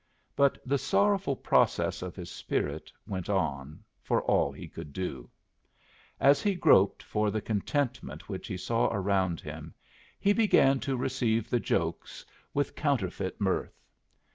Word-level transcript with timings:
But 0.35 0.57
the 0.65 0.79
sorrowful 0.79 1.35
process 1.35 2.01
of 2.01 2.15
his 2.15 2.31
spirit 2.31 2.91
went 3.05 3.29
on, 3.29 3.83
for 4.01 4.23
all 4.23 4.51
he 4.51 4.67
could 4.67 4.93
do. 4.93 5.29
As 6.19 6.41
he 6.41 6.55
groped 6.55 7.03
for 7.03 7.29
the 7.29 7.39
contentment 7.39 8.27
which 8.27 8.47
he 8.47 8.57
saw 8.57 8.87
around 8.87 9.41
him 9.41 9.75
he 10.19 10.33
began 10.33 10.79
to 10.79 10.97
receive 10.97 11.51
the 11.51 11.59
jokes 11.59 12.25
with 12.51 12.73
counterfeit 12.73 13.39
mirth. 13.39 13.79